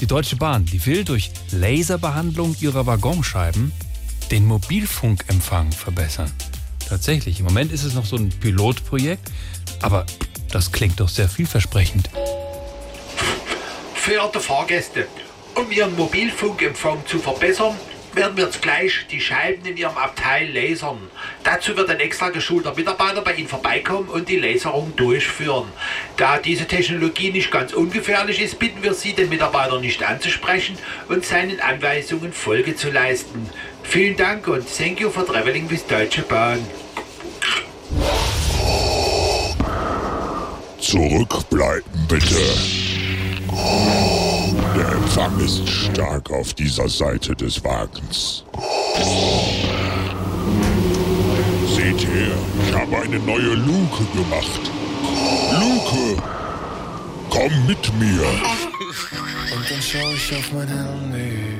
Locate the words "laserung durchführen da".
24.38-26.38